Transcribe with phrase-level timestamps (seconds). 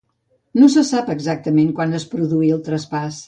[0.61, 3.19] No se sap exactament quan es produí el traspàs.